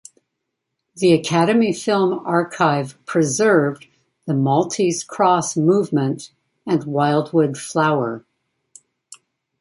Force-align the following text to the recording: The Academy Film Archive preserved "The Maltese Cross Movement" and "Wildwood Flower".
The 0.95 1.13
Academy 1.13 1.71
Film 1.71 2.25
Archive 2.25 2.97
preserved 3.05 3.85
"The 4.25 4.33
Maltese 4.33 5.03
Cross 5.03 5.55
Movement" 5.57 6.31
and 6.65 6.83
"Wildwood 6.85 7.55
Flower". 7.55 8.25